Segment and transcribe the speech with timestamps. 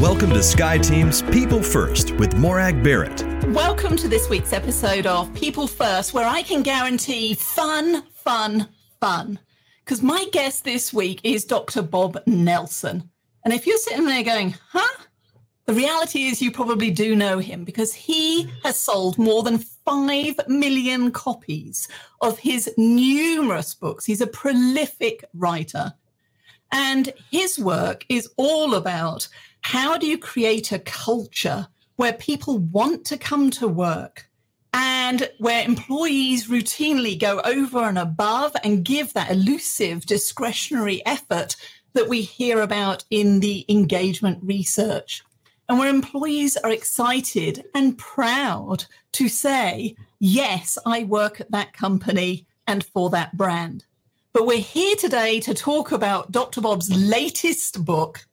[0.00, 3.22] Welcome to SkyeTeam's People First with Morag Barrett.
[3.48, 8.68] Welcome to this week's episode of People First, where I can guarantee fun, fun,
[9.00, 9.38] fun.
[9.84, 11.80] Because my guest this week is Dr.
[11.80, 13.08] Bob Nelson.
[13.44, 15.04] And if you're sitting there going, huh?
[15.66, 20.48] The reality is you probably do know him because he has sold more than 5
[20.48, 21.88] million copies
[22.20, 24.04] of his numerous books.
[24.04, 25.94] He's a prolific writer.
[26.72, 29.28] And his work is all about
[29.64, 34.28] how do you create a culture where people want to come to work
[34.74, 41.56] and where employees routinely go over and above and give that elusive discretionary effort
[41.94, 45.22] that we hear about in the engagement research
[45.66, 52.46] and where employees are excited and proud to say, yes, I work at that company
[52.66, 53.86] and for that brand.
[54.34, 56.60] But we're here today to talk about Dr.
[56.60, 58.26] Bob's latest book,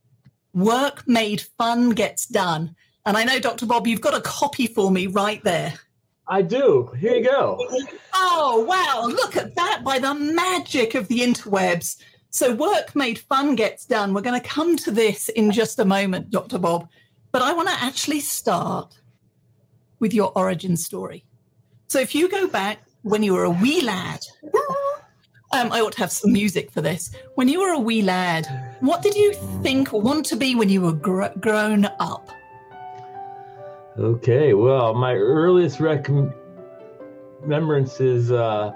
[0.53, 2.75] Work Made Fun Gets Done.
[3.05, 3.65] And I know, Dr.
[3.65, 5.73] Bob, you've got a copy for me right there.
[6.27, 6.91] I do.
[6.97, 7.57] Here you go.
[8.13, 9.07] Oh, wow.
[9.07, 11.97] Look at that by the magic of the interwebs.
[12.29, 14.13] So, Work Made Fun Gets Done.
[14.13, 16.57] We're going to come to this in just a moment, Dr.
[16.57, 16.87] Bob.
[17.31, 18.97] But I want to actually start
[19.99, 21.25] with your origin story.
[21.87, 24.21] So, if you go back when you were a wee lad,
[25.51, 27.11] um, I ought to have some music for this.
[27.35, 28.47] When you were a wee lad,
[28.81, 32.29] what did you think or want to be when you were gr- grown up?
[33.97, 36.09] Okay, well, my earliest rec-
[37.41, 38.71] remembrance is uh,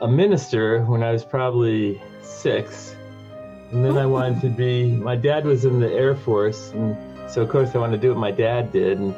[0.00, 2.94] a minister when I was probably six.
[3.72, 6.70] And then I wanted to be, my dad was in the Air Force.
[6.70, 6.96] And
[7.30, 8.98] so, of course, I wanted to do what my dad did.
[8.98, 9.14] And,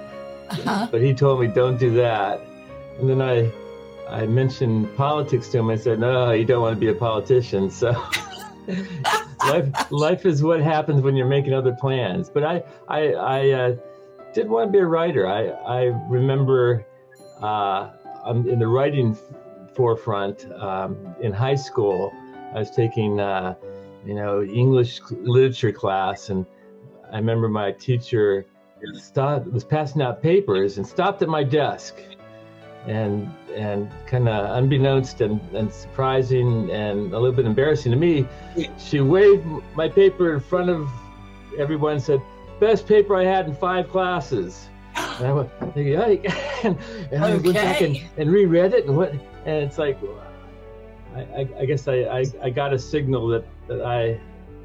[0.48, 0.88] uh-huh.
[0.90, 2.40] But he told me, don't do that.
[2.98, 3.52] And then I
[4.08, 5.70] I mentioned politics to him.
[5.70, 7.90] I said, "No, you don't want to be a politician." So,
[9.40, 12.30] life life is what happens when you're making other plans.
[12.30, 13.76] But I I, I uh,
[14.32, 15.26] did want to be a writer.
[15.28, 16.86] I I remember
[17.42, 17.90] uh,
[18.24, 19.16] I'm in the writing
[19.75, 22.12] forefront um, in high school.
[22.54, 23.54] I was taking uh,
[24.04, 26.46] you know English literature class, and
[27.12, 28.46] I remember my teacher
[28.94, 31.96] stopped was passing out papers and stopped at my desk
[32.86, 38.26] and and kind of unbeknownst and, and surprising and a little bit embarrassing to me,
[38.78, 40.88] she waved my paper in front of
[41.58, 42.20] everyone and said,
[42.60, 46.78] "Best paper I had in five classes." And I went, "Yike!" and,
[47.10, 47.32] and okay.
[47.32, 49.12] I went back and, and reread it, and what?
[49.12, 49.98] And it's like,
[51.14, 54.20] I, I, I guess I, I, I got a signal that that I,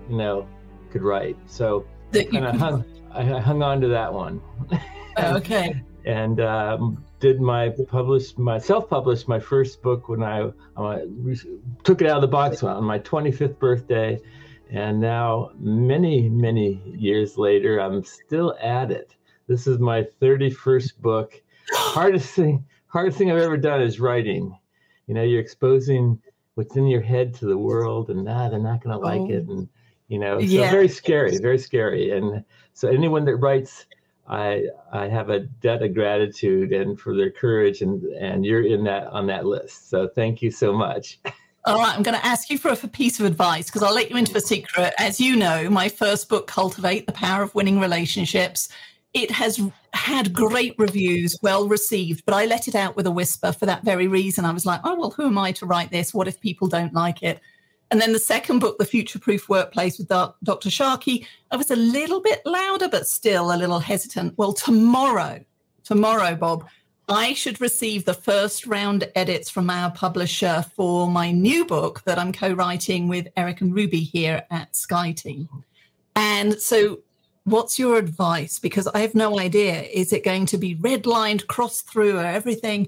[0.09, 0.47] you know,
[0.91, 1.37] could write.
[1.47, 4.41] So kind of hung I hung on to that one.
[5.19, 5.81] okay.
[6.05, 10.99] and um, did my published my self-published my first book when I uh,
[11.83, 14.19] took it out of the box on my 25th birthday,
[14.71, 19.15] and now many many years later I'm still at it.
[19.47, 21.41] This is my 31st book.
[21.71, 24.57] hardest thing hardest thing I've ever done is writing.
[25.07, 26.19] You know, you're exposing
[26.55, 29.29] what's in your head to the world, and nah, they're not going to like oh.
[29.29, 29.69] it, and
[30.07, 30.71] you know, so yeah.
[30.71, 32.11] very scary, very scary.
[32.11, 32.43] And
[32.73, 33.85] so anyone that writes
[34.31, 38.83] I I have a debt of gratitude and for their courage and and you're in
[38.85, 39.89] that on that list.
[39.89, 41.19] So thank you so much.
[41.65, 44.09] All right, I'm going to ask you for a piece of advice because I'll let
[44.09, 44.95] you into a secret.
[44.97, 48.67] As you know, my first book, Cultivate the Power of Winning Relationships,
[49.13, 49.61] it has
[49.93, 53.83] had great reviews, well received, but I let it out with a whisper for that
[53.83, 54.43] very reason.
[54.43, 56.15] I was like, oh, well, who am I to write this?
[56.15, 57.39] What if people don't like it?
[57.91, 60.69] And then the second book, The Future Proof Workplace with Dr.
[60.69, 64.37] Sharkey, I was a little bit louder, but still a little hesitant.
[64.37, 65.43] Well, tomorrow,
[65.83, 66.65] tomorrow, Bob,
[67.09, 72.17] I should receive the first round edits from our publisher for my new book that
[72.17, 75.49] I'm co writing with Eric and Ruby here at SkyeTeam.
[76.15, 76.99] And so,
[77.43, 78.57] what's your advice?
[78.57, 79.81] Because I have no idea.
[79.81, 82.87] Is it going to be redlined, crossed through, or everything?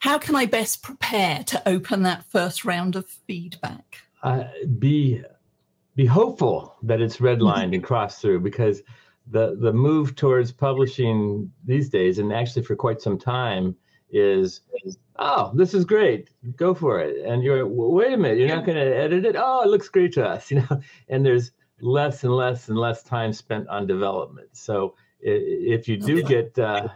[0.00, 4.02] How can I best prepare to open that first round of feedback?
[4.26, 4.48] Uh,
[4.80, 5.22] be
[5.94, 8.82] be hopeful that it's redlined and crossed through because
[9.28, 13.76] the the move towards publishing these days and actually for quite some time
[14.10, 14.62] is
[15.16, 16.30] oh this is great.
[16.56, 17.24] Go for it.
[17.24, 18.38] And you're wait a minute.
[18.38, 19.36] You're not going to edit it?
[19.38, 20.80] Oh it looks great to us you know?
[21.08, 24.48] And there's less and less and less time spent on development.
[24.56, 26.88] So if you do get uh,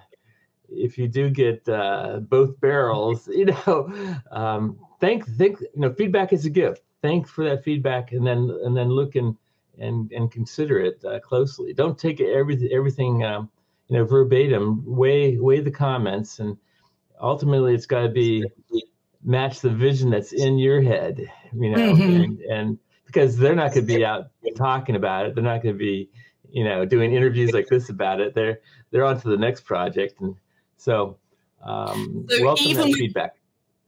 [0.68, 6.32] if you do get uh, both barrels you know um, think think you know feedback
[6.32, 9.36] is a gift thank for that feedback and then and then look and
[9.78, 11.72] and and consider it uh, closely.
[11.72, 13.50] Don't take everything everything um,
[13.88, 14.82] you know verbatim.
[14.86, 16.56] Weigh weigh the comments, and
[17.20, 18.44] ultimately it's got to be
[19.22, 21.30] match the vision that's in your head.
[21.52, 22.22] You know, mm-hmm.
[22.22, 25.74] and, and because they're not going to be out talking about it, they're not going
[25.74, 26.08] to be
[26.52, 28.34] you know, doing interviews like this about it.
[28.34, 28.60] They're
[28.90, 30.34] they're on to the next project, and
[30.76, 31.16] so,
[31.62, 33.36] um, So welcome that feedback.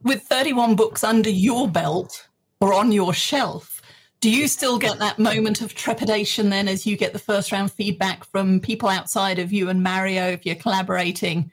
[0.01, 2.27] With 31 books under your belt
[2.63, 3.81] or on your shelf,
[4.21, 7.73] do you still get that moment of trepidation then as you get the first round
[7.73, 11.51] feedback from people outside of you and Mario if you're collaborating?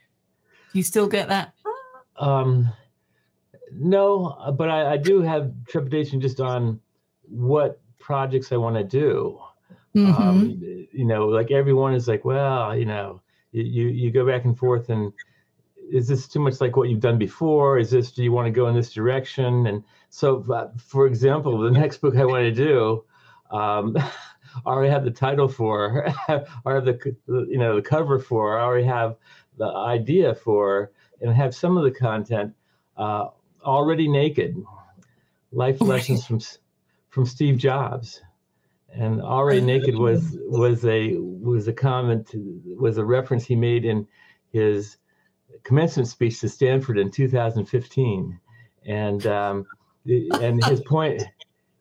[0.72, 1.52] Do you still get that?
[2.16, 2.72] Um,
[3.72, 6.78] no, but I, I do have trepidation just on
[7.28, 9.40] what projects I want to do.
[9.96, 10.20] Mhm.
[10.20, 13.20] Um, you know, like everyone is like, well, you know,
[13.50, 15.12] you you go back and forth, and
[15.90, 17.78] is this too much like what you've done before?
[17.78, 19.66] Is this do you want to go in this direction?
[19.66, 23.04] And so, uh, for example, the next book I want to do,
[23.50, 23.96] um,
[24.66, 26.12] I already have the title for,
[26.64, 28.58] or the you know the cover for.
[28.58, 29.16] I already have
[29.56, 30.90] the idea for,
[31.20, 32.52] and have some of the content
[32.96, 33.28] uh,
[33.64, 34.56] already naked.
[35.52, 36.40] Life lessons from
[37.10, 38.20] from Steve Jobs
[38.92, 42.30] and already naked was was a was a comment
[42.78, 44.06] was a reference he made in
[44.52, 44.96] his
[45.62, 48.40] commencement speech to Stanford in 2015
[48.86, 49.66] and um,
[50.06, 51.22] and his point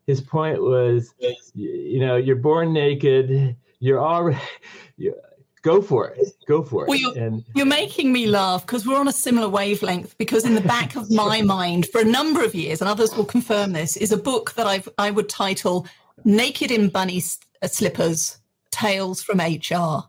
[0.06, 1.14] his point was
[1.54, 4.38] you know you're born naked you're already
[4.96, 5.14] you,
[5.62, 8.98] go for it go for Well, it you- and You're making me laugh because we're
[8.98, 10.16] on a similar wavelength.
[10.18, 13.24] Because in the back of my mind, for a number of years, and others will
[13.26, 15.86] confirm this, is a book that I've I would title
[16.24, 17.22] "Naked in Bunny
[17.62, 18.38] uh, Slippers:
[18.70, 20.04] Tales from HR,"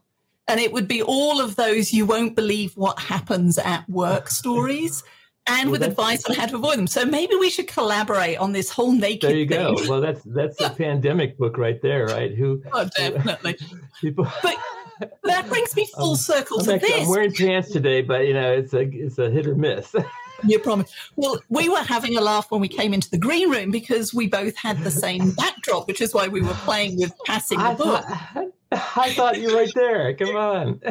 [0.48, 5.04] and it would be all of those you won't believe what happens at work stories.
[5.48, 6.88] And Well, with advice on how to avoid them.
[6.88, 10.62] So maybe we should collaborate on this whole naked there you go well that's that's
[10.62, 13.58] a pandemic book right there right who Oh, definitely.
[14.02, 17.10] people But that brings me full Um, circle I'm, to actually- I'm this.
[17.10, 19.96] wearing pants today, but you know it's a it's a hit or miss.
[20.44, 20.92] You promise.
[21.16, 24.28] Well, we were having a laugh when we came into the green room because we
[24.28, 27.74] both had the same backdrop, which is why we were playing with passing the I
[27.76, 28.06] book.
[28.06, 28.52] thought
[28.98, 30.14] I thought you were right there.
[30.16, 30.82] Come on.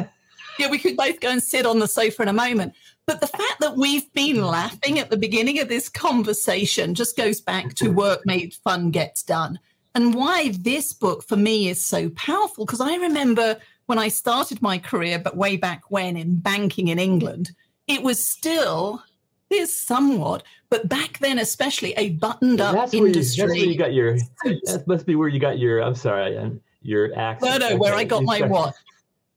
[0.59, 2.75] Yeah, we could both go and sit on the sofa in a moment.
[3.07, 7.41] But the fact that we've been laughing at the beginning of this conversation just goes
[7.41, 9.59] back to work made fun gets done.
[9.95, 12.65] And why this book for me is so powerful.
[12.65, 17.01] Because I remember when I started my career, but way back when in banking in
[17.01, 17.51] England,
[17.89, 19.03] it was still,
[19.51, 23.47] is somewhat, but back then especially a buttoned up That's where, you, industry.
[23.47, 24.17] that's where you got your.
[24.45, 25.81] That must be where you got your.
[25.81, 27.61] I'm sorry, um, your accent.
[27.61, 28.75] No, no, where I got my what?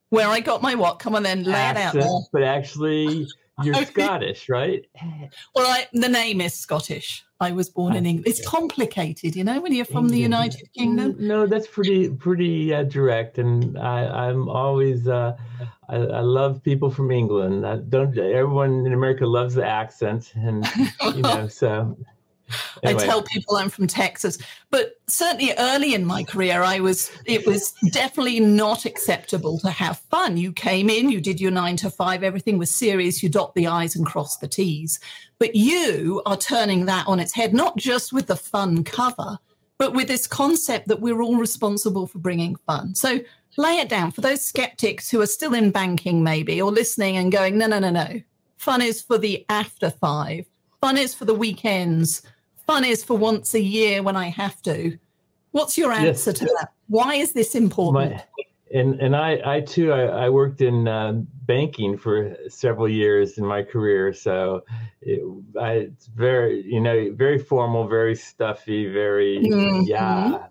[0.10, 1.00] Where I got my what?
[1.00, 2.10] Come on then, lay it out there.
[2.31, 3.27] but actually
[3.61, 4.85] you're Scottish, right?
[5.53, 7.23] Well, I, the name is Scottish.
[7.39, 8.27] I was born in England.
[8.27, 11.15] It's complicated, you know, when you're from the United Kingdom.
[11.19, 15.35] No, that's pretty pretty uh, direct, and I, I'm always uh,
[15.89, 17.67] I, I love people from England.
[17.67, 20.65] I don't everyone in America loves the accent, and
[21.15, 21.97] you know so.
[22.83, 23.03] Anyway.
[23.03, 24.37] I tell people I'm from Texas,
[24.69, 27.11] but certainly early in my career, I was.
[27.25, 30.37] It was definitely not acceptable to have fun.
[30.37, 33.23] You came in, you did your nine to five, everything was serious.
[33.23, 34.99] You dot the i's and cross the t's.
[35.39, 39.39] But you are turning that on its head, not just with the fun cover,
[39.77, 42.95] but with this concept that we're all responsible for bringing fun.
[42.95, 43.19] So
[43.57, 47.31] lay it down for those skeptics who are still in banking, maybe, or listening and
[47.31, 48.21] going, no, no, no, no.
[48.57, 50.45] Fun is for the after five.
[50.79, 52.21] Fun is for the weekends.
[52.65, 54.98] Fun is for once a year when I have to.
[55.51, 56.27] What's your Yes.
[56.27, 56.69] answer to that?
[56.88, 58.13] Why is this important?
[58.13, 58.24] My,
[58.74, 61.13] and and I I too I, I worked in uh,
[61.46, 64.63] banking for several years in my career, so
[65.01, 65.22] it,
[65.60, 69.86] I, it's very you know very formal, very stuffy, very Mhm.
[69.88, 70.48] yeah,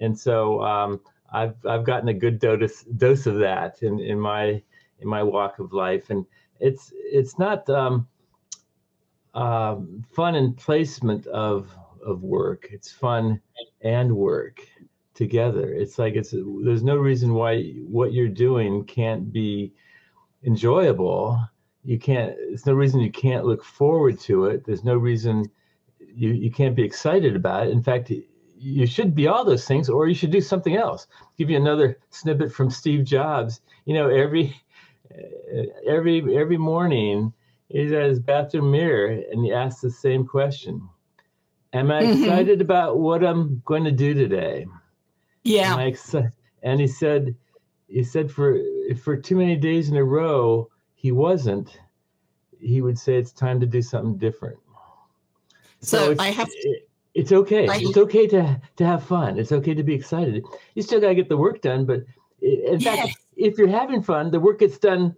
[0.00, 1.00] and so um,
[1.32, 4.62] I've I've gotten a good dose dose of that in in my
[4.98, 6.26] in my walk of life, and
[6.58, 8.08] it's it's not um,
[9.34, 11.70] um, fun and placement of
[12.04, 12.68] of work.
[12.70, 13.40] It's fun
[13.82, 14.60] and work
[15.14, 15.72] together.
[15.72, 16.34] It's like it's
[16.64, 19.72] there's no reason why what you're doing can't be
[20.44, 21.40] enjoyable.
[21.84, 22.34] You can't.
[22.36, 24.64] There's no reason you can't look forward to it.
[24.64, 25.50] There's no reason
[25.98, 27.70] you you can't be excited about it.
[27.70, 28.10] In fact,
[28.58, 31.06] you should be all those things, or you should do something else.
[31.38, 33.60] give you another snippet from Steve Jobs.
[33.86, 34.54] You know, every
[35.86, 37.32] every every morning
[37.70, 40.86] he's at his bathroom mirror and he asks the same question:
[41.72, 42.22] Am I Mhm.
[42.22, 44.66] excited about what I'm going to do today?
[45.44, 45.72] yeah.
[45.72, 46.30] Am I exci-
[46.62, 47.34] and he said,
[47.88, 48.58] he said for
[49.02, 51.78] for too many days in a row he wasn't.
[52.58, 54.58] He would say it's time to do something different.
[55.80, 57.66] So it's, I have- it- it's okay.
[57.68, 59.38] I- it's okay to to have fun.
[59.38, 60.44] It's okay to be excited.
[60.74, 62.04] You still gotta get the work done, but
[62.42, 63.14] in fact, Yes.
[63.36, 65.16] if you're having fun, the work gets done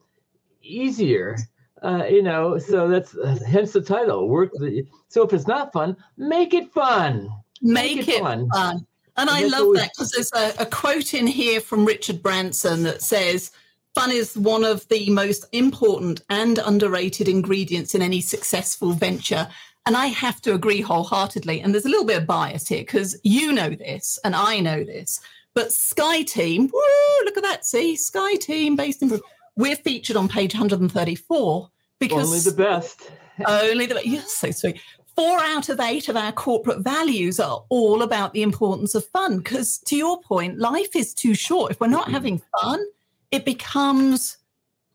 [0.63, 1.37] easier.
[1.83, 4.29] Uh, you know, so that's hence the title.
[4.29, 4.53] Work.
[4.55, 7.29] The, so if it's not fun, make it fun.
[7.61, 8.49] Make, it it fun.
[8.51, 8.87] fun.
[9.17, 9.81] And I love always...
[9.81, 13.51] that because there's a, a quote in here from Richard Branson that says,
[13.95, 19.47] Fun is one of the most important and underrated ingredients in any successful venture.
[19.85, 21.61] And I have to agree wholeheartedly.
[21.61, 24.83] And there's a little bit of bias here because you know this and I know
[24.83, 25.21] this.
[25.55, 27.67] But SkyeTeam, woo, look at that.
[27.67, 29.21] See, SkyeTeam based in,
[29.57, 31.71] we're featured on page 134
[32.03, 33.11] because only the best.
[33.47, 34.81] only the, you're so sweet.
[35.15, 39.39] Four out of eight of our corporate values are all about the importance of fun.
[39.39, 41.71] Because to your point, life is too short.
[41.71, 42.85] If we're not having fun,
[43.31, 44.39] it becomes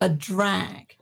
[0.01, 0.95] a drag.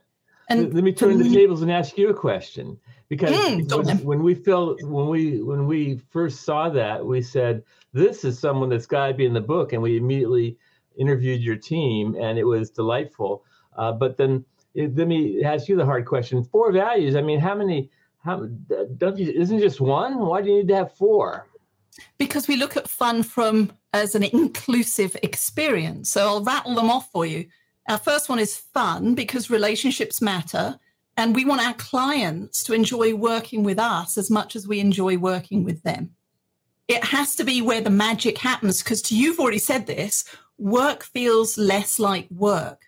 [0.49, 2.77] And let me turn the tables and ask you a question
[3.09, 7.63] because mm, when, when, we felt when we when we first saw that we said
[7.93, 10.57] this is someone that's got to be in the book and we immediately
[10.97, 13.43] interviewed your team and it was delightful
[13.77, 14.43] uh, but then
[14.75, 17.89] let me ask you the hard question four values i mean how many
[18.19, 18.45] how
[18.97, 21.47] don't you isn't just one why do you need to have four
[22.17, 26.11] because we look at fun from as an inclusive experience.
[26.11, 27.47] So I'll rattle them off for you.
[27.87, 30.79] Our first one is fun because relationships matter.
[31.17, 35.17] And we want our clients to enjoy working with us as much as we enjoy
[35.17, 36.11] working with them.
[36.87, 40.25] It has to be where the magic happens because you've already said this,
[40.57, 42.84] work feels less like work.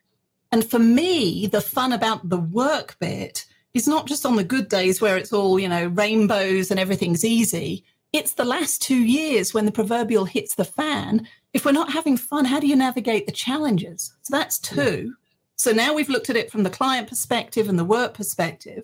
[0.52, 4.70] And for me, the fun about the work bit is not just on the good
[4.70, 9.54] days where it's all, you know, rainbows and everything's easy it's the last two years
[9.54, 11.28] when the proverbial hits the fan.
[11.54, 14.14] If we're not having fun, how do you navigate the challenges?
[14.22, 15.16] So that's two.
[15.56, 18.84] So now we've looked at it from the client perspective and the work perspective.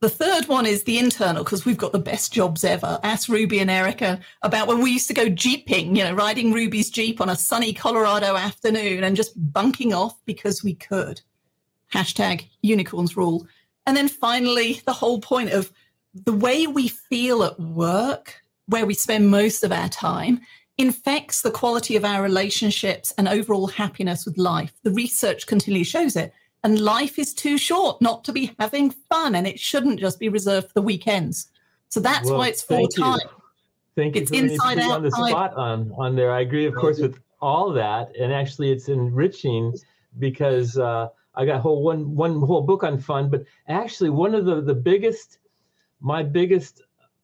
[0.00, 2.98] The third one is the internal, because we've got the best jobs ever.
[3.02, 6.88] Ask Ruby and Erica about when we used to go jeeping, you know, riding Ruby's
[6.88, 11.20] Jeep on a sunny Colorado afternoon and just bunking off because we could.
[11.92, 13.46] Hashtag unicorns rule.
[13.86, 15.70] And then finally, the whole point of
[16.14, 20.40] the way we feel at work, where we spend most of our time,
[20.78, 24.72] infects the quality of our relationships and overall happiness with life.
[24.82, 26.32] The research continually shows it.
[26.62, 30.28] And life is too short not to be having fun, and it shouldn't just be
[30.28, 31.48] reserved for the weekends.
[31.88, 33.20] So that's well, why it's full time.
[33.96, 34.22] Thank you.
[34.22, 34.92] It's inside out.
[34.92, 36.32] On the spot on on there.
[36.32, 39.74] I agree, of course, with all that, and actually, it's enriching
[40.18, 43.30] because uh, I got whole one one whole book on fun.
[43.30, 45.38] But actually, one of the the biggest
[46.00, 46.82] my biggest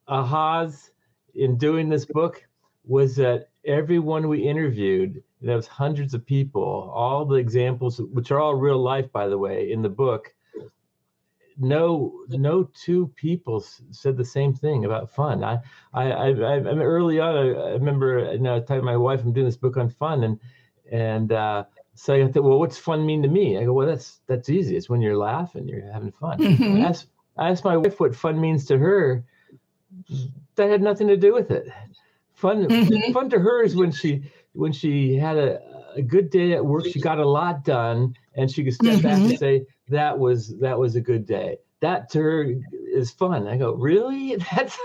[0.09, 0.91] ahas
[1.35, 2.45] in doing this book
[2.85, 8.41] was that everyone we interviewed, there was hundreds of people, all the examples, which are
[8.41, 10.33] all real life, by the way, in the book.
[11.59, 15.43] No, no two people said the same thing about fun.
[15.43, 15.59] I,
[15.95, 19.57] I, I, I early on, I, I remember, you know, my wife, I'm doing this
[19.57, 20.41] book on fun, and
[20.93, 23.57] and uh, so I thought, well, what's fun mean to me?
[23.59, 24.77] I go, well, that's that's easy.
[24.77, 26.39] It's when you're laughing, you're having fun.
[26.39, 26.83] Mm-hmm.
[26.83, 27.07] That's
[27.39, 29.25] I asked my wife what fun means to her.
[30.57, 31.69] That had nothing to do with it.
[32.37, 33.13] Fun, mm-hmm.
[33.13, 35.59] fun to her is when she when she had a,
[35.97, 36.85] a good day at work.
[36.87, 39.03] She got a lot done, and she could step mm-hmm.
[39.03, 39.37] back and mm-hmm.
[39.37, 41.57] say that was that was a good day.
[41.81, 42.55] That to her
[42.93, 43.47] is fun.
[43.47, 44.37] I go, really?
[44.55, 44.79] That's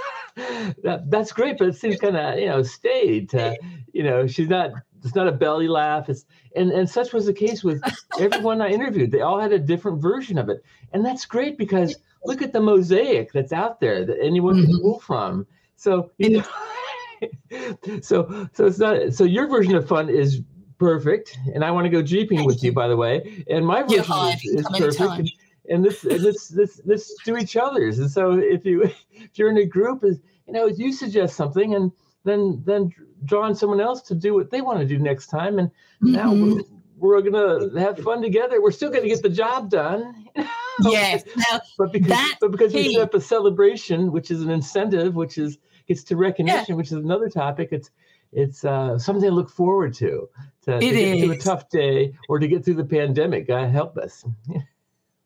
[0.83, 2.63] that, that's great, but it seems kind of you know.
[2.63, 3.57] To,
[3.91, 4.71] you know, she's not.
[5.03, 6.07] It's not a belly laugh.
[6.07, 7.81] It's and and such was the case with
[8.17, 9.11] everyone I interviewed.
[9.11, 12.61] They all had a different version of it, and that's great because look at the
[12.61, 14.71] mosaic that's out there that anyone mm-hmm.
[14.71, 15.47] can pull from.
[15.75, 16.43] So you know,
[18.01, 20.41] so so it's not so your version of fun is
[20.81, 23.45] perfect, and I want to go jeeping with you, by the way.
[23.49, 24.99] And my version is, is perfect.
[24.99, 25.31] And,
[25.69, 27.99] and this and this this this to each other's.
[27.99, 31.75] And so if you if you're in a group, is you know you suggest something
[31.75, 31.91] and
[32.23, 32.91] then then
[33.25, 36.11] draw on someone else to do what they want to do next time, and mm-hmm.
[36.13, 36.61] now we're,
[36.97, 38.61] we're gonna have fun together.
[38.61, 40.27] We're still gonna get the job done.
[40.81, 41.23] yes.
[41.35, 45.37] Now, but because but because we set up a celebration, which is an incentive, which
[45.37, 45.57] is
[45.91, 46.75] gets to recognition, yeah.
[46.75, 47.69] which is another topic.
[47.71, 47.91] It's
[48.33, 50.29] it's uh, something to look forward to.
[50.63, 53.47] To, to get through a tough day or to get through the pandemic.
[53.47, 54.23] God help us.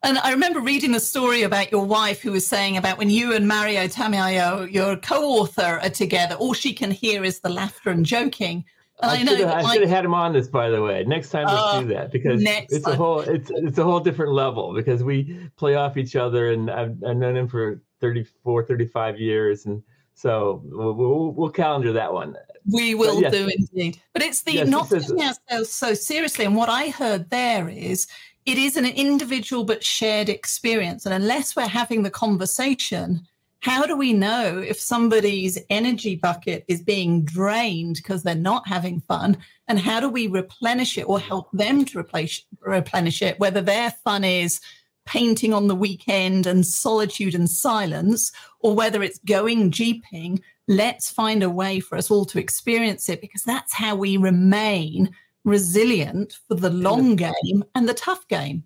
[0.02, 3.34] And I remember reading a story about your wife who was saying about when you
[3.34, 8.06] and Mario Tamayo, your co-author, are together, all she can hear is the laughter and
[8.06, 8.64] joking.
[9.00, 9.34] I, I know.
[9.34, 11.02] Have, I should have had him on this, by the way.
[11.04, 12.94] Next time, let's uh, do that because it's time.
[12.94, 16.70] a whole it's it's a whole different level because we play off each other, and
[16.70, 19.82] I've, I've known him for 34, 35 years, and
[20.16, 22.36] so we'll, we'll, we'll calendar that one.
[22.68, 24.00] We will yes, do indeed.
[24.12, 26.44] But it's the yes, not taking ourselves so seriously.
[26.44, 28.08] And what I heard there is
[28.44, 33.26] it is an individual but shared experience, and unless we're having the conversation
[33.66, 39.00] how do we know if somebody's energy bucket is being drained because they're not having
[39.00, 39.38] fun?
[39.66, 43.90] And how do we replenish it or help them to replace, replenish it, whether their
[44.04, 44.60] fun is
[45.06, 51.42] painting on the weekend and solitude and silence, or whether it's going jeeping, let's find
[51.42, 55.10] a way for us all to experience it because that's how we remain
[55.44, 58.64] resilient for the long the, game and the tough game.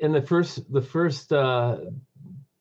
[0.00, 1.78] And the first, the first uh,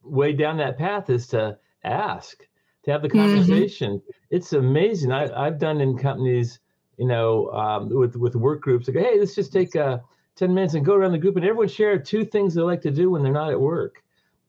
[0.04, 2.38] way down that path is to ask,
[2.86, 3.36] to have the mm-hmm.
[3.36, 3.98] conversation.
[3.98, 4.12] Mm-hmm.
[4.30, 5.12] It's amazing.
[5.12, 6.60] I, have done in companies,
[6.98, 8.88] you know, um, with with work groups.
[8.88, 10.02] Like, hey, let's just take a
[10.38, 12.91] 10 minutes and go around the group and everyone share two things they like to
[12.91, 14.03] do when they're not at work.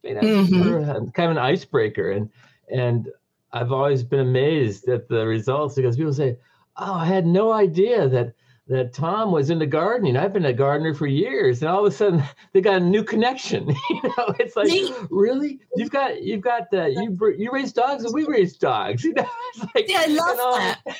[0.05, 1.09] I mean, mm-hmm.
[1.09, 2.11] kind of an icebreaker.
[2.11, 2.29] And,
[2.71, 3.09] and
[3.51, 6.37] I've always been amazed at the results because people say,
[6.77, 8.33] Oh, I had no idea that
[8.69, 10.15] that Tom was into gardening.
[10.15, 12.23] I've been a gardener for years, and all of a sudden
[12.53, 13.67] they got a new connection.
[13.89, 14.71] you know, it's like
[15.09, 19.03] really you've got you've got uh, you you raise dogs and we raise dogs.
[19.09, 20.97] You know, it's like yeah, I love on, that.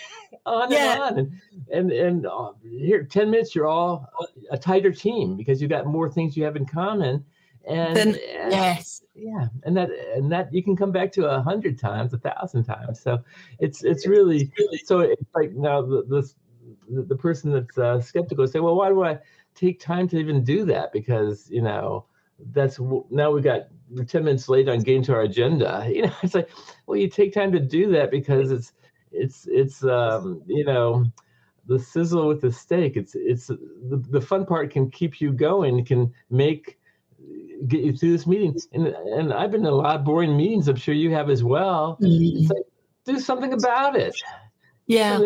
[0.48, 0.94] On yeah.
[0.94, 1.32] and on, and
[1.72, 4.10] and and uh, here ten minutes you're all
[4.50, 7.24] a tighter team because you've got more things you have in common.
[7.68, 8.18] And, then,
[8.50, 12.18] yes, yeah, and that and that you can come back to a hundred times, a
[12.18, 13.00] thousand times.
[13.00, 13.20] So
[13.60, 14.52] it's it's really
[14.86, 16.34] so it's like now the, the,
[16.90, 19.20] the person that's uh, skeptical say, well, why do I
[19.56, 20.92] take time to even do that?
[20.92, 22.06] Because you know
[22.52, 22.80] that's
[23.10, 23.68] now we got
[24.08, 25.86] 10 minutes late on getting to our agenda.
[25.94, 26.50] You know it's like
[26.86, 28.74] well you take time to do that because it's
[29.12, 31.06] it's it's um you know
[31.66, 32.98] the sizzle with the steak.
[32.98, 36.80] It's it's the, the fun part can keep you going can make
[37.68, 38.56] get you through this meeting.
[38.74, 41.44] And and i've been in a lot of boring meetings i'm sure you have as
[41.44, 41.98] well.
[42.02, 42.48] Mm-hmm.
[42.48, 42.64] like,
[43.06, 44.16] do something about it.
[44.88, 45.20] Yeah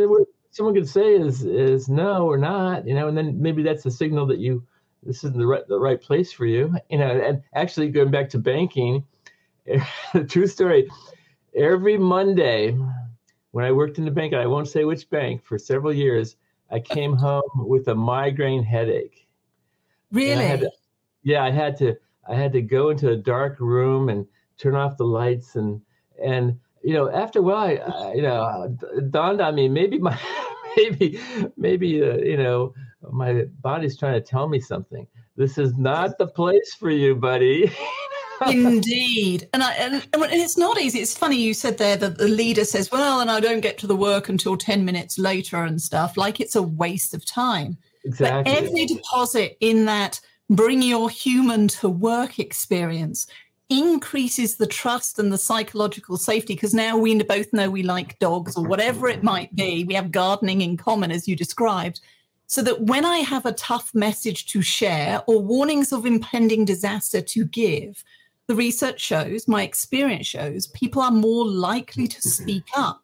[0.53, 3.91] someone could say is is no or not, you know, and then maybe that's a
[3.91, 4.63] signal that you
[5.01, 7.09] this isn't the right the right place for you, you know.
[7.09, 9.03] And actually, going back to banking,
[9.65, 10.89] the true story.
[11.55, 12.77] Every Monday,
[13.51, 16.35] when I worked in the bank, and I won't say which bank, for several years,
[16.71, 19.27] I came home with a migraine headache.
[20.11, 20.51] Really?
[20.51, 20.71] I to,
[21.23, 21.95] yeah, I had to.
[22.27, 24.25] I had to go into a dark room and
[24.57, 25.81] turn off the lights and
[26.23, 28.77] and you know, after a while, I, I, you know,
[29.09, 30.19] dawned on me maybe my,
[30.77, 31.19] maybe,
[31.57, 32.73] maybe, uh, you know,
[33.11, 35.07] my body's trying to tell me something.
[35.35, 37.71] This is not the place for you, buddy.
[38.47, 40.99] Indeed, and I and, and it's not easy.
[40.99, 43.87] It's funny you said there that the leader says, "Well, and I don't get to
[43.87, 47.77] the work until ten minutes later and stuff." Like it's a waste of time.
[48.03, 48.51] Exactly.
[48.51, 50.19] But every deposit in that
[50.49, 53.27] bring your human to work experience
[53.69, 58.55] increases the trust and the psychological safety because now we both know we like dogs
[58.55, 59.83] or whatever it might be.
[59.83, 61.99] We have gardening in common, as you described.
[62.47, 67.21] So that when I have a tough message to share or warnings of impending disaster
[67.21, 68.03] to give,
[68.47, 72.43] the research shows, my experience shows, people are more likely to mm-hmm.
[72.43, 73.01] speak up.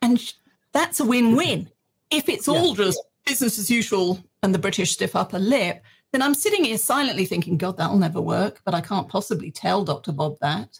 [0.00, 0.32] And
[0.72, 1.68] that's a win win.
[2.10, 6.34] If it's all just business as usual and the British stiff upper lip, then I'm
[6.34, 10.12] sitting here silently thinking, God, that'll never work, but I can't possibly tell Dr.
[10.12, 10.78] Bob that.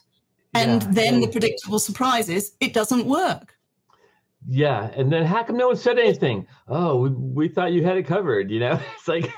[0.53, 1.25] And yeah, then yeah.
[1.25, 3.55] the predictable surprise is it doesn't work.
[4.47, 4.91] Yeah.
[4.95, 6.47] And then how come no one said anything?
[6.67, 8.79] Oh, we, we thought you had it covered, you know?
[8.97, 9.31] It's like,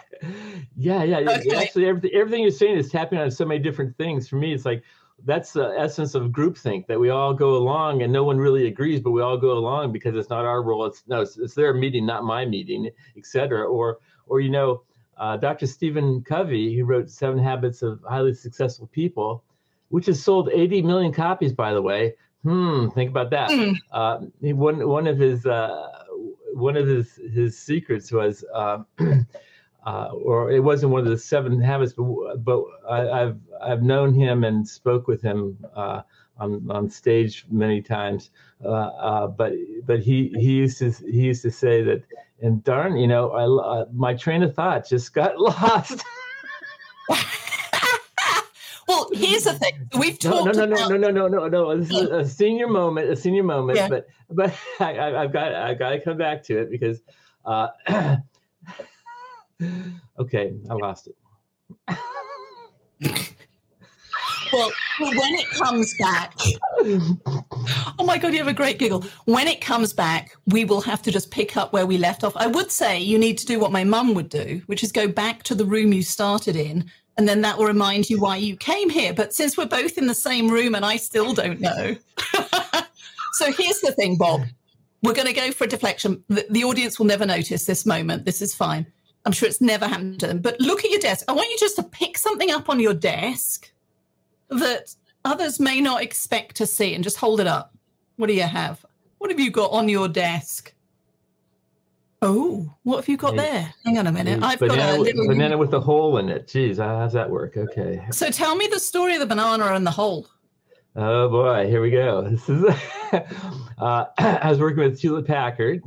[0.76, 1.20] yeah, yeah.
[1.20, 1.56] Okay.
[1.56, 4.28] Actually, everything, everything you're saying is tapping on so many different things.
[4.28, 4.84] For me, it's like,
[5.26, 9.00] that's the essence of groupthink that we all go along and no one really agrees,
[9.00, 10.86] but we all go along because it's not our role.
[10.86, 13.66] It's no, it's, it's their meeting, not my meeting, et cetera.
[13.66, 14.84] Or, or, you know,
[15.18, 15.68] uh, Dr.
[15.68, 19.44] Stephen Covey, who wrote Seven Habits of Highly Successful People,
[19.90, 22.16] which has sold 80 million copies, by the way.
[22.44, 23.50] Hmm, think about that.
[23.50, 23.76] Mm.
[23.92, 26.04] Uh, one one of his uh,
[26.54, 28.80] one of his his secrets was, uh,
[29.86, 34.14] uh, or it wasn't one of the seven habits, but but I, have I've known
[34.14, 36.02] him and spoke with him uh,
[36.38, 38.30] on on stage many times.
[38.60, 39.54] but
[39.86, 42.04] but he he used to he used to say that
[42.44, 46.04] and darn, you know, I uh, my train of thought just got lost.
[48.88, 49.90] well, here's the thing.
[49.98, 50.46] We've talked.
[50.46, 50.92] No, no, no, about...
[50.92, 53.78] no, no, no, no, no, This is a senior moment, a senior moment.
[53.78, 53.88] Yeah.
[53.88, 57.02] But but I, have got I got to come back to it because.
[57.46, 57.68] Uh,
[60.20, 61.16] okay, I lost it.
[64.54, 66.34] Well, when it comes back,
[68.00, 69.04] oh my God, you have a great giggle.
[69.26, 72.34] When it comes back, we will have to just pick up where we left off.
[72.36, 75.08] I would say you need to do what my mum would do, which is go
[75.08, 78.56] back to the room you started in, and then that will remind you why you
[78.56, 79.14] came here.
[79.14, 81.96] But since we're both in the same room and I still don't know.
[83.34, 84.42] so here's the thing, Bob.
[85.04, 86.24] We're going to go for a deflection.
[86.30, 88.26] The, the audience will never notice this moment.
[88.26, 88.86] This is fine.
[89.26, 90.40] I'm sure it's never happened to them.
[90.40, 91.26] But look at your desk.
[91.28, 93.73] I want you just to pick something up on your desk
[94.60, 97.76] that others may not expect to see and just hold it up.
[98.18, 98.86] What do you have?
[99.18, 100.74] What have you got on your desk?
[102.22, 103.74] Oh, what have you got there?
[103.86, 104.42] Hang on a minute.
[104.42, 106.48] I've banana, got a little banana with a hole in it.
[106.48, 107.58] Jeez, how does that work?
[107.58, 108.02] Okay.
[108.12, 110.28] So tell me the story of the banana and the hole.
[110.96, 112.22] Oh boy, here we go.
[112.30, 112.64] This is
[113.78, 115.84] uh, I was working with Hewlett Packard,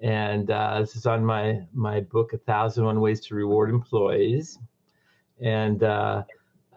[0.00, 4.58] and uh, this is on my my book, A Thousand One Ways to Reward Employees,
[5.40, 6.24] and uh,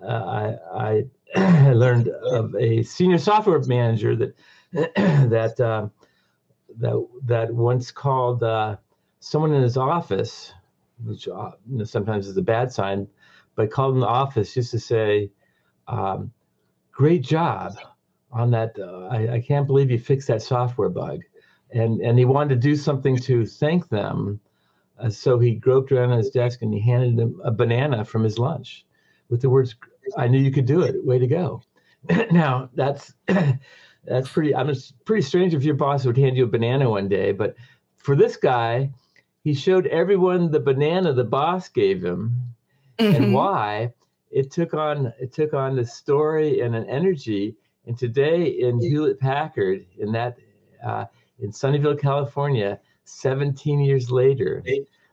[0.02, 1.04] uh I,
[1.36, 4.36] I learned of a senior software manager that
[4.72, 5.88] that uh,
[6.78, 8.78] that that once called uh,
[9.20, 10.54] someone in his office,
[11.04, 13.08] which you know, sometimes is a bad sign,
[13.56, 15.32] but called in the office just to say.
[15.88, 16.32] Um,
[17.00, 17.78] great job
[18.30, 18.78] on that.
[18.78, 21.22] Uh, I, I, can't believe you fixed that software bug.
[21.72, 24.42] And, and he wanted to do something to thank them.
[25.00, 28.26] Uh, so he groped around on his desk and he handed them a banana from
[28.26, 28.86] his lunch
[29.30, 29.76] with the words,
[30.18, 31.06] I knew you could do it.
[31.06, 31.62] Way to go.
[32.32, 33.14] now, that's.
[34.06, 34.56] that's pretty.
[34.56, 34.74] I'm
[35.06, 37.56] pretty strange if your boss would hand you a banana one day, but
[37.98, 38.92] for this guy,
[39.44, 42.36] he showed everyone the banana the boss gave him
[42.98, 43.16] mm-hmm.
[43.16, 43.94] and why
[44.32, 47.56] it took on it took on the story and an energy.
[47.86, 50.38] And today in Hewlett Packard, in that
[50.84, 51.06] uh,
[51.40, 54.64] in Sunnyvale, California, 17 years later,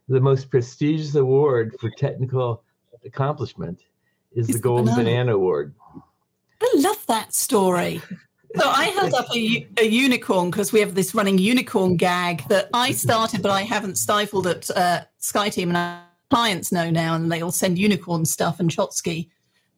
[0.09, 2.62] the most prestigious award for technical
[3.04, 3.80] accomplishment
[4.37, 5.05] is the Golden Banana.
[5.05, 5.75] Banana Award.
[6.62, 8.01] I love that story.
[8.55, 12.70] So I held up a, a unicorn because we have this running unicorn gag that
[12.72, 17.31] I started, but I haven't stifled at uh, SkyeTeam, and I clients know now and
[17.31, 19.29] they all send unicorn stuff and Chotsky.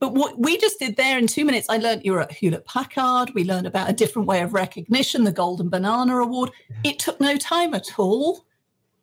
[0.01, 2.65] But what we just did there in two minutes, I learned you were at Hewlett
[2.65, 3.35] Packard.
[3.35, 6.53] We learned about a different way of recognition, the Golden Banana Award.
[6.85, 8.45] It took no time at all,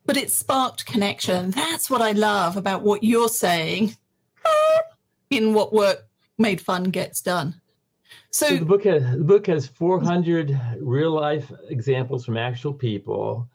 [0.06, 1.52] but it sparked connection.
[1.52, 3.98] That's what I love about what you're saying
[5.30, 6.08] in what work
[6.38, 7.60] made fun gets done.
[8.30, 13.50] So, so the book has the book has 400 real life examples from actual people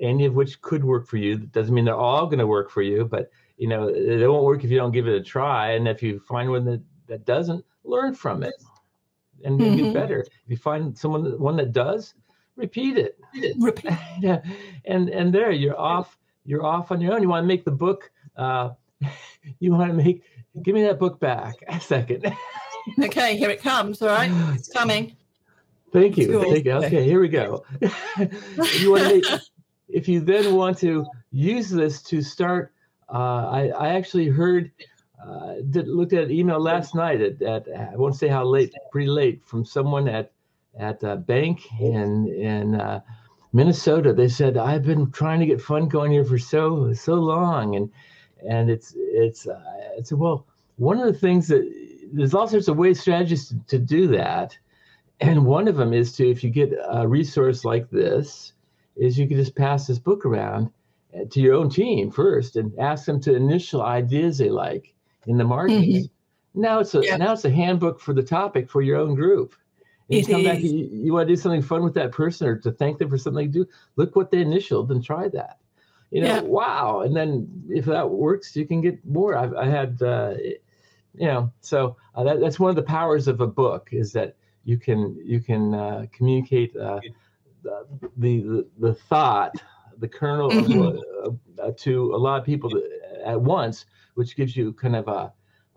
[0.00, 1.36] any of which could work for you.
[1.36, 4.44] That doesn't mean they're all going to work for you, but you know they won't
[4.44, 5.72] work if you don't give it a try.
[5.72, 8.54] And if you find one that that doesn't, learn from it
[9.44, 9.76] and mm-hmm.
[9.76, 10.20] get better.
[10.20, 12.14] If you find someone one that does,
[12.56, 13.18] repeat it.
[13.58, 13.92] Repeat.
[14.20, 14.42] yeah.
[14.86, 16.18] And and there you're off.
[16.46, 17.22] You're off on your own.
[17.22, 18.10] You want to make the book.
[18.36, 18.70] Uh,
[19.60, 20.22] you want to make.
[20.62, 21.56] Give me that book back.
[21.68, 22.32] A second.
[23.02, 24.02] okay, here it comes.
[24.02, 25.16] All right, it's coming.
[25.92, 26.40] Thank you.
[26.42, 26.72] Thank you.
[26.72, 27.64] Okay, here we go.
[28.18, 29.24] you want to make
[29.88, 32.72] if you then want to use this to start,
[33.12, 34.72] uh, I, I, actually heard,
[35.24, 38.74] uh, did, looked at an email last night at, at, I won't say how late,
[38.90, 40.32] pretty late, from someone at
[40.76, 43.00] at a bank in in uh,
[43.52, 44.12] Minnesota.
[44.12, 47.90] They said I've been trying to get fun going here for so so long, and
[48.48, 49.60] and it's it's uh,
[49.96, 51.62] it's well one of the things that
[52.12, 54.56] there's all sorts of ways strategies to, to do that,
[55.20, 58.52] and one of them is to if you get a resource like this
[58.96, 60.70] is you can just pass this book around
[61.14, 64.94] uh, to your own team first and ask them to initial ideas they like
[65.26, 65.74] in the market.
[65.74, 66.60] Mm-hmm.
[66.60, 67.16] Now it's a yeah.
[67.16, 69.54] now it's a handbook for the topic for your own group.
[70.10, 70.46] And you come is.
[70.46, 73.08] back, you, you, want to do something fun with that person or to thank them
[73.08, 73.66] for something they do.
[73.96, 75.58] Look what they initialed and try that.
[76.14, 76.40] You know, yeah.
[76.42, 77.00] wow.
[77.00, 79.36] And then if that works, you can get more.
[79.36, 80.34] I've I had, uh,
[81.12, 84.36] you know, so uh, that, that's one of the powers of a book is that
[84.62, 87.00] you can you can uh, communicate uh,
[87.64, 87.84] the,
[88.16, 89.56] the the thought,
[89.98, 91.26] the kernel mm-hmm.
[91.26, 92.70] of, uh, to a lot of people
[93.24, 95.32] at once, which gives you kind of a,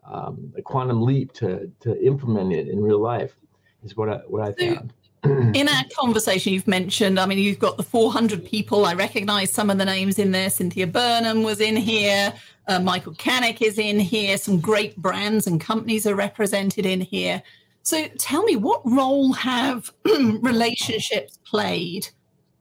[0.05, 3.35] um, a quantum leap to to implement it in real life.
[3.83, 4.93] Is what I what I found.
[5.23, 8.85] In our conversation, you've mentioned, I mean, you've got the 400 people.
[8.85, 10.49] I recognize some of the names in there.
[10.49, 12.33] Cynthia Burnham was in here.
[12.67, 14.37] Uh, Michael Canek is in here.
[14.37, 17.41] Some great brands and companies are represented in here.
[17.83, 22.09] So tell me, what role have relationships played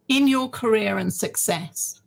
[0.09, 2.01] in your career and success?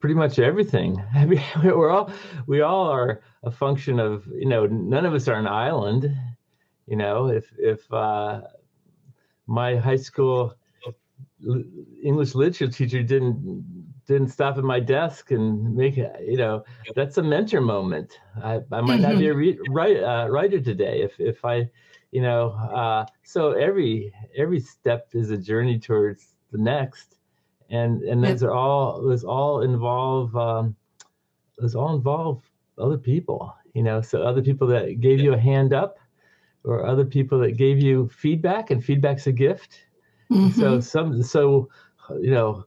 [0.00, 1.02] Pretty much everything.
[1.64, 2.12] We're all
[2.46, 6.14] we all are a function of you know none of us are an island.
[6.86, 8.42] You know, if if uh,
[9.46, 10.54] my high school
[12.02, 13.64] English literature teacher didn't
[14.06, 16.62] didn't stop at my desk and make it, you know,
[16.94, 18.20] that's a mentor moment.
[18.42, 21.70] I, I might not be a re- write, uh, writer today if, if I,
[22.10, 27.16] you know, uh, so every, every step is a journey towards the next.
[27.70, 30.76] And, and those are all, those all involve, um,
[31.58, 32.42] those all involve
[32.76, 35.96] other people, you know, so other people that gave you a hand up
[36.64, 39.86] or other people that gave you feedback and feedback's a gift.
[40.30, 40.58] Mm-hmm.
[40.58, 41.68] So some, so,
[42.20, 42.64] you know,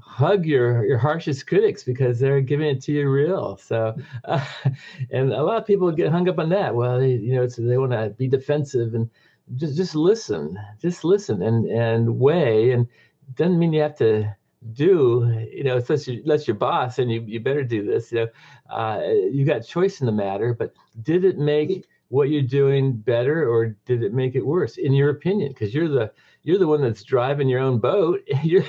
[0.00, 3.56] hug your your harshest critics because they're giving it to you real.
[3.56, 4.44] So, uh,
[5.10, 6.74] and a lot of people get hung up on that.
[6.74, 9.08] Well, they, you know, they want to be defensive and
[9.54, 12.72] just just listen, just listen and and weigh.
[12.72, 12.86] And
[13.34, 14.34] doesn't mean you have to
[14.72, 18.12] do, you know, unless you unless your boss and you you better do this.
[18.12, 20.54] You know, uh, you got choice in the matter.
[20.54, 24.92] But did it make what you're doing better or did it make it worse in
[24.92, 26.10] your opinion because you're the
[26.42, 28.68] you're the one that's driving your own boat you're you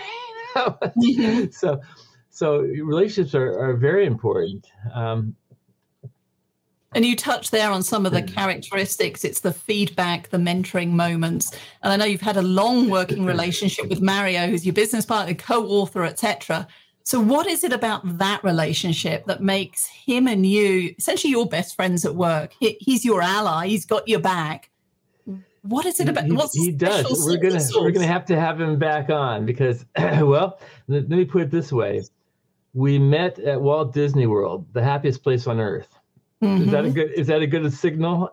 [0.55, 1.45] know, mm-hmm.
[1.51, 1.79] so
[2.29, 5.35] so relationships are, are very important um,
[6.93, 9.25] and you touch there on some of the characteristics.
[9.25, 11.51] It's the feedback, the mentoring moments.
[11.83, 15.35] And I know you've had a long working relationship with Mario, who's your business partner,
[15.35, 16.65] co-author, etc.
[17.07, 21.73] So, what is it about that relationship that makes him and you essentially your best
[21.73, 22.51] friends at work?
[22.59, 23.67] He, he's your ally.
[23.67, 24.69] He's got your back.
[25.61, 26.25] What is it about?
[26.25, 27.25] He, What's he does.
[27.25, 31.23] We're gonna we're gonna have to have him back on because, well, let, let me
[31.23, 32.03] put it this way:
[32.73, 35.97] we met at Walt Disney World, the happiest place on earth.
[36.43, 36.63] Mm-hmm.
[36.63, 36.93] Is that a mm-hmm.
[36.93, 37.11] good?
[37.13, 38.29] Is that a good signal?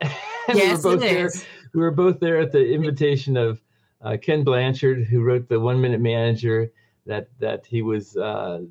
[0.49, 1.27] yes, we were both it there.
[1.27, 1.45] Is.
[1.75, 3.63] We were both there at the invitation of
[4.03, 6.73] uh, Ken Blanchard, who wrote the One Minute Manager.
[7.07, 8.62] That that he was uh,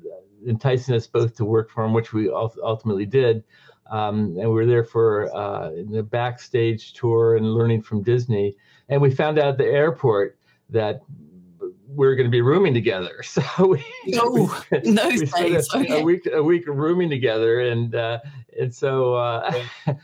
[0.46, 3.44] enticing us both to work for him, which we ultimately did.
[3.90, 8.56] Um, and we were there for uh, the backstage tour and learning from Disney.
[8.88, 10.38] And we found out at the airport
[10.70, 11.02] that
[11.94, 13.22] we were going to be rooming together.
[13.22, 16.00] So we, no, we no we spent a, okay.
[16.00, 18.18] a, week a week rooming together, and uh,
[18.58, 19.52] and so uh,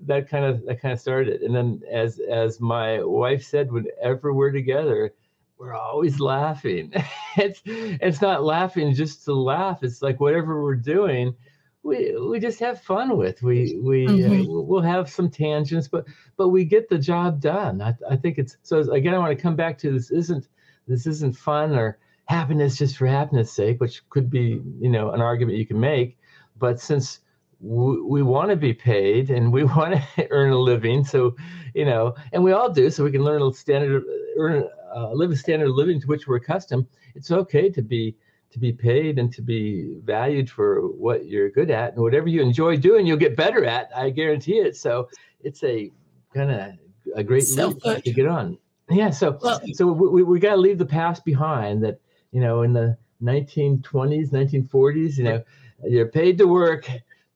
[0.00, 1.42] that kind of that kind of started.
[1.42, 5.12] And then as as my wife said, whenever we're together,
[5.58, 6.92] we're always laughing.
[7.36, 9.82] it's it's not laughing just to laugh.
[9.82, 11.34] It's like whatever we're doing,
[11.82, 13.42] we we just have fun with.
[13.42, 14.50] We we uh, mm-hmm.
[14.50, 16.04] uh, we'll have some tangents, but
[16.36, 17.80] but we get the job done.
[17.80, 18.78] I, I think it's so.
[18.92, 20.10] Again, I want to come back to this.
[20.10, 20.48] Isn't
[20.86, 25.20] this isn't fun or happiness just for happiness sake, which could be you know an
[25.20, 26.18] argument you can make.
[26.58, 27.20] But since
[27.60, 31.36] we, we want to be paid and we want to earn a living, so
[31.74, 34.02] you know, and we all do, so we can learn a standard
[34.38, 38.16] earn uh, live a standard of living to which we're accustomed, it's okay to be
[38.50, 42.40] to be paid and to be valued for what you're good at and whatever you
[42.40, 43.90] enjoy doing, you'll get better at.
[43.94, 44.76] I guarantee it.
[44.76, 45.08] So
[45.42, 45.90] it's a
[46.32, 46.72] kind of
[47.14, 48.56] a great to get on.
[48.88, 49.10] Yeah.
[49.10, 51.82] So well, so we, we got to leave the past behind.
[51.84, 52.00] That
[52.32, 55.42] you know in the 1920s, 1940s, you know,
[55.84, 56.88] you're paid to work,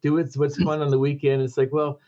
[0.02, 1.42] do what's what's fun on the weekend.
[1.42, 2.00] It's like, well,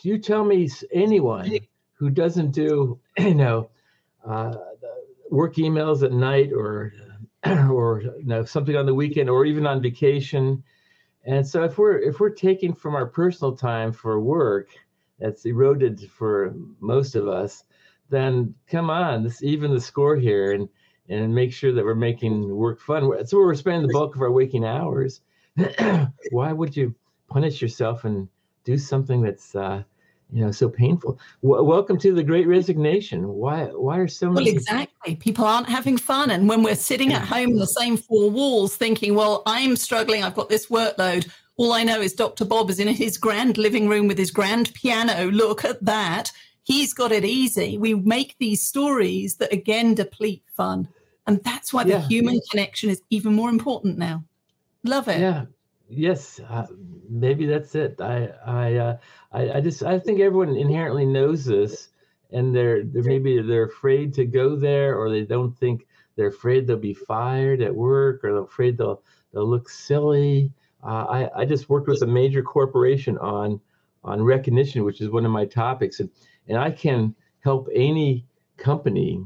[0.00, 1.58] do you tell me anyone
[1.94, 3.70] who doesn't do you know
[4.26, 4.54] uh,
[5.32, 6.92] work emails at night or
[7.46, 10.62] or you know something on the weekend or even on vacation.
[11.24, 14.68] And so if we're if we're taking from our personal time for work,
[15.18, 17.64] that's eroded for most of us,
[18.10, 20.68] then come on, this even the score here and
[21.08, 23.10] and make sure that we're making work fun.
[23.10, 25.22] That's where we're spending the bulk of our waking hours.
[26.30, 26.94] Why would you
[27.28, 28.28] punish yourself and
[28.64, 29.82] do something that's uh,
[30.32, 31.18] you know so painful.
[31.42, 33.28] W- welcome to the great resignation.
[33.28, 35.16] Why why are so many well exactly.
[35.16, 38.76] People aren't having fun and when we're sitting at home in the same four walls
[38.76, 42.78] thinking well i'm struggling i've got this workload all i know is dr bob is
[42.78, 45.30] in his grand living room with his grand piano.
[45.30, 46.32] Look at that.
[46.64, 47.76] He's got it easy.
[47.76, 50.88] We make these stories that again deplete fun.
[51.26, 51.98] And that's why yeah.
[51.98, 54.24] the human connection is even more important now.
[54.84, 55.20] Love it.
[55.20, 55.44] Yeah
[55.94, 56.66] yes uh,
[57.08, 58.96] maybe that's it i i uh,
[59.32, 61.88] I, I just I think everyone inherently knows this,
[62.30, 66.66] and they're they're maybe they're afraid to go there, or they don't think they're afraid
[66.66, 69.02] they'll be fired at work, or they're afraid they'll
[69.32, 70.52] they'll look silly.
[70.84, 73.60] Uh, I I just worked with a major corporation on
[74.04, 76.10] on recognition, which is one of my topics, and
[76.48, 78.26] and I can help any
[78.58, 79.24] company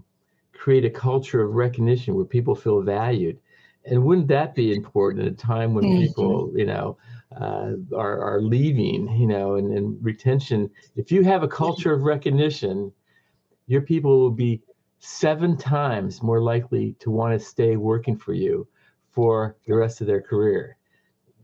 [0.52, 3.38] create a culture of recognition where people feel valued.
[3.86, 6.02] And wouldn't that be important at a time when mm-hmm.
[6.02, 6.98] people, you know,
[7.40, 10.70] uh, are, are leaving, you know, and, and retention.
[10.96, 12.92] If you have a culture of recognition,
[13.66, 14.62] your people will be
[14.98, 18.66] seven times more likely to want to stay working for you
[19.10, 20.76] for the rest of their career.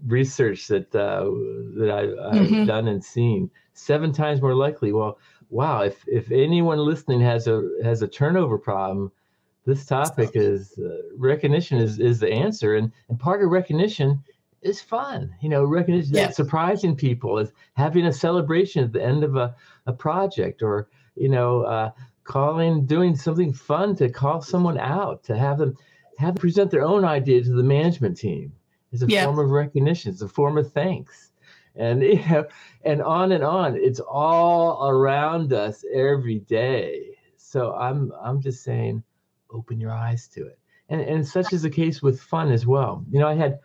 [0.07, 1.31] Research that uh,
[1.79, 2.65] that I've, I've mm-hmm.
[2.65, 4.93] done and seen seven times more likely.
[4.93, 5.83] Well, wow!
[5.83, 9.13] If if anyone listening has a has a turnover problem,
[9.65, 14.23] this topic is uh, recognition is is the answer, and and part of recognition
[14.63, 15.35] is fun.
[15.41, 16.31] You know, recognition yeah.
[16.31, 19.55] surprising people is having a celebration at the end of a,
[19.87, 21.91] a project or, you know, uh,
[22.25, 25.77] calling, doing something fun to call someone out, to have them
[26.19, 28.53] have them present their own idea to the management team.
[28.93, 29.25] It's a yeah.
[29.25, 30.13] form of recognition.
[30.13, 31.33] It's a form of thanks.
[31.75, 32.45] And you know,
[32.85, 33.77] and on and on.
[33.77, 37.17] It's all around us every day.
[37.37, 39.03] So I'm I'm just saying,
[39.53, 40.59] open your eyes to it.
[40.89, 43.05] And and such is the case with fun as well.
[43.11, 43.61] You know, I had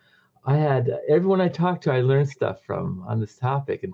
[0.46, 3.84] I had everyone I talked to, I learned stuff from on this topic.
[3.84, 3.94] And,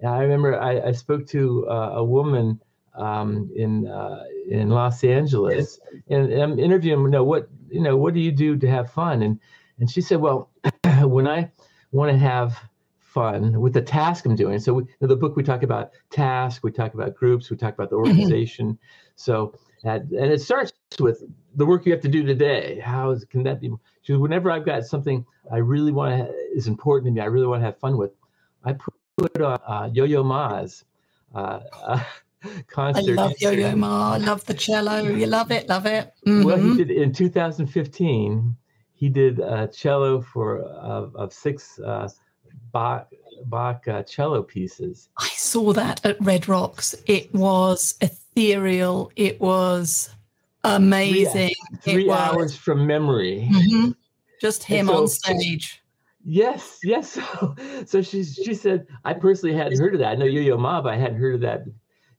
[0.00, 2.60] and I remember I, I spoke to uh, a woman
[2.94, 7.02] um, in uh, in Los Angeles, and, and I'm interviewing.
[7.04, 7.96] You know what you know?
[7.96, 9.22] What do you do to have fun?
[9.22, 9.40] And
[9.78, 10.50] and she said, well,
[11.02, 11.50] when I
[11.92, 12.58] want to have
[12.98, 14.58] fun with the task I'm doing.
[14.58, 17.72] So we, in the book we talk about task, we talk about groups, we talk
[17.72, 18.30] about the Mm-hmm.
[18.30, 18.76] organization.
[19.14, 19.54] So
[19.84, 21.22] and, and it starts with
[21.54, 22.80] the work you have to do today.
[22.80, 23.70] How is, can that be?
[24.02, 27.46] So whenever I've got something I really want to is important to me, I really
[27.46, 28.12] want to have fun with,
[28.64, 30.84] I put, put on uh, Yo-Yo Ma's
[31.34, 32.02] uh, uh,
[32.76, 34.14] I love Yo Yo Ma.
[34.14, 34.98] I love the cello.
[34.98, 36.12] You love it, love it.
[36.26, 36.76] Well, Mhm.
[36.76, 38.56] he did in 2015.
[38.92, 42.08] He did a cello for of, of six uh,
[42.72, 43.08] Bach
[43.46, 45.08] Bach uh, cello pieces.
[45.16, 46.94] I saw that at Red Rocks.
[47.06, 47.98] It was
[48.36, 49.10] ethereal.
[49.16, 50.10] It was
[50.64, 51.52] amazing.
[51.82, 52.18] Three it was.
[52.18, 53.48] hours from memory.
[53.50, 53.94] Mhm.
[54.40, 55.80] Just him so- on stage.
[56.26, 57.18] Yes, yes.
[57.38, 57.54] So,
[57.86, 60.08] so she she said I personally hadn't heard of that.
[60.12, 61.64] I know Yo-Yo Ma, but I hadn't heard of that.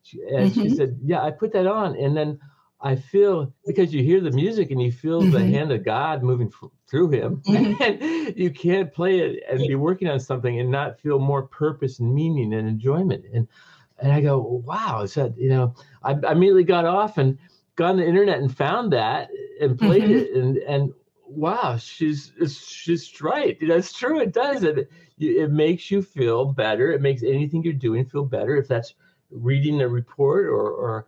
[0.04, 0.76] She, and she Mhm.
[0.78, 2.40] said, "Yeah, I put that on, and then
[2.82, 5.50] I feel because you hear the music and you feel the Mhm.
[5.50, 7.82] hand of God moving f- through him, Mhm.
[8.30, 11.98] and you can't play it and be working on something and not feel more purpose
[12.00, 13.48] and meaning and enjoyment." And
[14.00, 17.38] and I go, "Wow!" So you know, I, I immediately got off and
[17.76, 19.30] got on the internet and found that
[19.62, 20.12] and played Mhm.
[20.12, 20.94] it, and and
[21.28, 23.58] wow, she's she's right.
[23.66, 24.20] That's true.
[24.20, 24.64] It does.
[24.64, 26.92] It it makes you feel better.
[26.92, 28.56] It makes anything you're doing feel better.
[28.58, 28.94] If that's
[29.32, 31.06] reading a report or or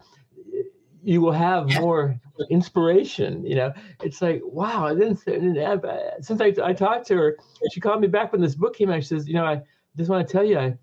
[1.03, 2.19] you will have more
[2.49, 3.45] inspiration.
[3.45, 4.87] You know, it's like wow.
[4.87, 7.37] I didn't, I didn't uh, since I I talked to her,
[7.71, 9.01] she called me back when this book came out.
[9.03, 9.61] She says, you know, I
[9.95, 10.77] just want to tell you, I.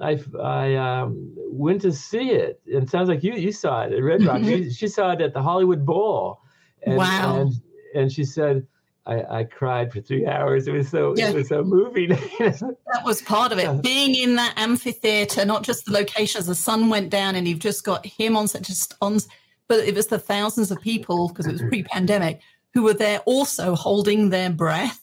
[0.00, 3.92] I I um, went to see it, and it sounds like you you saw it
[3.92, 4.42] at Red Rock.
[4.42, 6.40] she, she saw it at the Hollywood Bowl,
[6.82, 7.40] and, Wow.
[7.40, 7.52] and
[7.94, 8.66] and she said
[9.06, 10.68] I, I cried for three hours.
[10.68, 11.30] It was so Yeah.
[11.30, 12.10] it was so moving.
[12.38, 13.82] That was part of it.
[13.82, 17.58] Being in that amphitheater, not just the location as the sun went down and you've
[17.58, 19.18] just got him on such just on,
[19.66, 22.40] but it was the thousands of people because it was pre-pandemic
[22.74, 25.00] who were there also holding their breath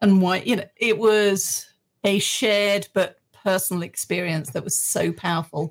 [0.00, 1.66] and why you know it was
[2.04, 5.64] a shared but personal experience that was so powerful.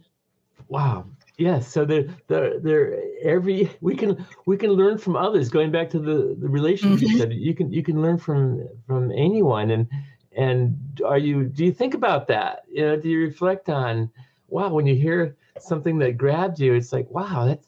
[0.68, 1.06] wow.
[1.38, 1.68] Yes.
[1.68, 5.50] So there, there, they're they're every we can we can learn from others.
[5.50, 7.18] Going back to the the relationship Mhm.
[7.18, 9.72] that you can you can learn from from anyone.
[9.72, 9.88] And
[10.32, 12.64] and are you do you think about that?
[12.72, 14.10] You know, do you reflect on
[14.48, 16.74] wow when you hear something that grabbed you?
[16.74, 17.68] It's like wow that's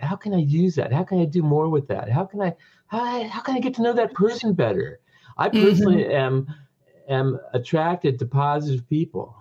[0.00, 0.92] how can I use that?
[0.92, 2.08] How can I do more with that?
[2.08, 2.54] How can I
[2.86, 5.00] how, I- how can I get to know that person better?
[5.38, 6.46] I personally am
[7.10, 9.36] am attracted to positive people.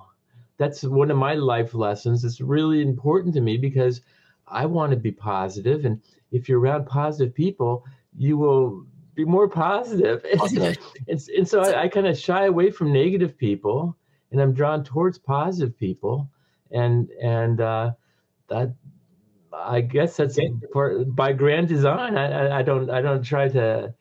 [0.58, 2.26] That's one of my life lessons.
[2.26, 4.02] It's really important to me because
[4.48, 6.02] I want to be positive, and
[6.32, 7.86] if you're around positive people,
[8.18, 10.26] you will be more positive.
[10.36, 10.78] Positive.
[11.08, 13.96] and, and so I, I kind of shy away from negative people,
[14.32, 16.30] and I'm drawn towards positive people,
[16.72, 17.92] and and uh,
[18.50, 18.74] that
[19.54, 20.40] I guess that's
[20.74, 22.18] for, by grand design.
[22.18, 23.94] I, I don't I don't try to,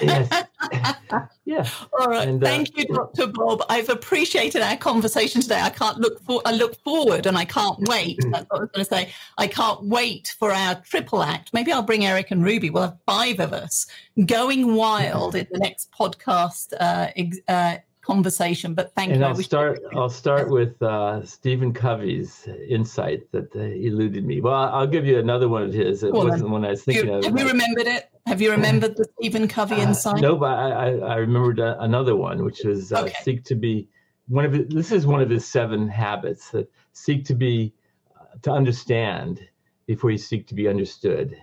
[0.00, 0.44] yes.
[1.44, 1.68] yeah.
[2.00, 2.26] All right.
[2.26, 3.26] And, uh, Thank you, Dr.
[3.26, 3.62] Bob.
[3.68, 5.60] I've appreciated our conversation today.
[5.60, 8.18] I can't look for I look forward and I can't wait.
[8.30, 9.12] That's what I was going to say.
[9.36, 11.50] I can't wait for our triple act.
[11.52, 12.70] Maybe I'll bring Eric and Ruby.
[12.70, 13.86] We'll have five of us
[14.24, 17.76] going wild in the next podcast uh, ex- uh,
[18.08, 18.74] conversation.
[18.74, 19.26] But thank And you.
[19.26, 19.80] I'll start.
[19.94, 24.40] I'll start with uh, Stephen Covey's insight that uh, eluded me.
[24.40, 26.02] Well, I'll give you another one of his.
[26.02, 27.24] It wasn't the one I was thinking you, of.
[27.24, 28.10] have you remembered it?
[28.26, 30.20] Have you remembered the Stephen Covey Uh, insight?
[30.20, 33.14] no, but I, I, remembered uh, another one, which was uh, Okay.
[33.22, 33.88] seek to be
[34.28, 37.72] one of his, this is one of his seven habits that seek to be
[38.14, 39.40] uh, to understand
[39.86, 41.36] before you seek to be understood.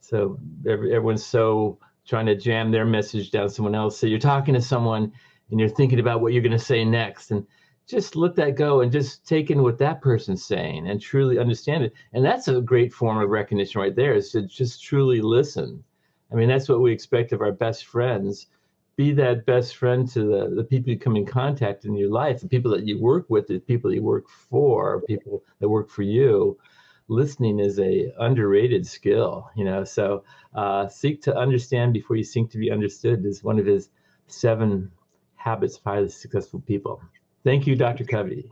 [0.00, 0.38] So
[0.68, 3.96] every, everyone's so trying to jam their message down someone else.
[3.96, 5.12] So you're talking to someone
[5.50, 7.46] and you're thinking about what you're going to say next, and
[7.86, 11.84] just let that go and just take in what that person's saying and truly understand
[11.84, 11.92] it.
[12.12, 15.84] And that's a great form of recognition right there is to just truly listen.
[16.32, 18.46] I mean, that's what we expect of our best friends.
[18.96, 22.40] Be that best friend to the, the people you come in contact in your life,
[22.40, 26.02] the people that you work with, the people you work for, people that work for
[26.02, 26.56] you.
[27.08, 29.84] Listening is a underrated skill, you know.
[29.84, 30.24] So
[30.54, 33.90] uh, seek to understand before you seek to be understood is one of his
[34.26, 34.90] seven
[35.44, 37.02] habits of highly successful people.
[37.44, 38.04] Thank you, Dr.
[38.04, 38.50] Covey.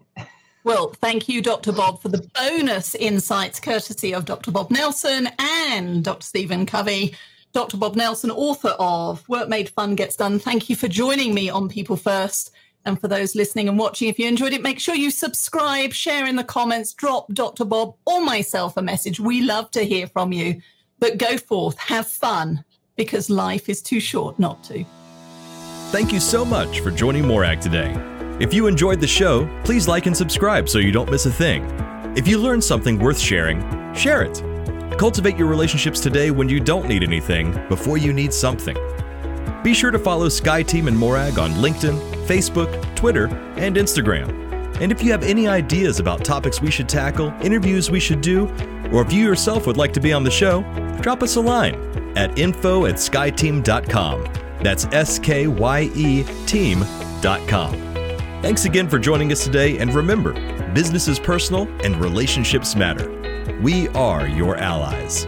[0.64, 1.72] Well, thank you, Dr.
[1.72, 4.50] Bob, for the bonus insights courtesy of Dr.
[4.50, 6.24] Bob Nelson and Dr.
[6.24, 7.16] Stephen Covey.
[7.52, 7.78] Dr.
[7.78, 10.38] Bob Nelson, author of Work Made Fun Gets Done.
[10.38, 12.52] Thank you for joining me on People First.
[12.84, 16.26] And for those listening and watching, if you enjoyed it, make sure you subscribe, share
[16.26, 17.64] in the comments, drop Dr.
[17.64, 19.18] Bob or myself a message.
[19.18, 20.60] We love to hear from you.
[20.98, 22.64] But go forth, have fun,
[22.96, 24.84] because life is too short not to.
[25.92, 27.94] Thank you so much for joining Morag today.
[28.40, 31.66] If you enjoyed the show, please like and subscribe so you don't miss a thing.
[32.16, 33.60] If you learned something worth sharing,
[33.94, 34.42] share it.
[34.96, 38.74] Cultivate your relationships today when you don't need anything before you need something.
[39.62, 43.26] Be sure to follow SkyeTeam and Morag on LinkedIn, Facebook, Twitter,
[43.58, 44.30] and Instagram.
[44.80, 48.48] And if you have any ideas about topics we should tackle, interviews we should do,
[48.92, 50.62] or if you yourself would like to be on the show,
[51.02, 51.74] drop us a line
[52.16, 54.41] at info at skyeteam.com.
[54.62, 57.72] That's S K Y E team.com.
[58.42, 60.32] Thanks again for joining us today, and remember
[60.72, 63.08] business is personal and relationships matter.
[63.62, 65.26] We are your allies.